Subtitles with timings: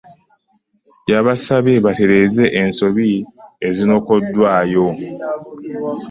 [1.11, 3.09] Yabasabye batereze ensobi
[3.67, 4.87] ezaanokiddwaayo.